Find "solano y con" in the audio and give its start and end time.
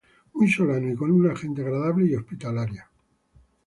0.51-1.11